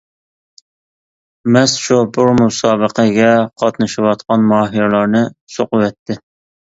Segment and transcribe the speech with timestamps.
[1.57, 3.29] مەست شوپۇر مۇسابىقىگە
[3.65, 5.23] قاتنىشىۋاتقان ماھىرلارنى
[5.59, 6.19] سوقۇۋەتتى.